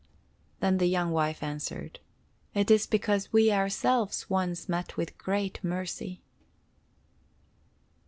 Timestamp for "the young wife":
0.79-1.43